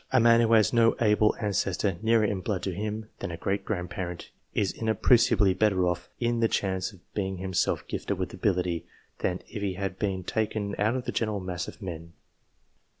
[0.11, 3.63] A man who has no able ancestor nearer in blood to him than a great
[3.63, 8.87] grandparent, is inappreciably better off in the chance of being himself gifted with ability,
[9.19, 12.13] than if he had been taken out of the general mass of men.